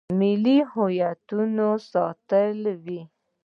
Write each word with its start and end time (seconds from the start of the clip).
ملي 0.19 0.57
هویتونه 0.71 1.65
یې 1.75 1.81
ساتلي 1.91 2.73
وي. 2.83 3.01